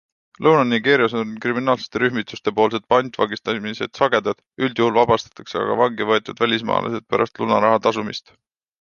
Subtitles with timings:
[0.45, 7.89] Lõuna-Nigeerias on kriminaalsete rühmituste poolsed pantvangistamised sagedad, üldjuhul vabastatakse aga vangi võetud välismaalased pärast lunaraha
[7.89, 8.39] tasumist.